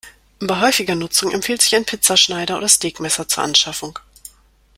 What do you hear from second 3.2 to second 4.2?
zur Anschaffung.